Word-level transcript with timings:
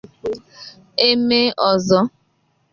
e 1.07 1.09
mee 1.27 1.49
ọzọ. 1.69 1.99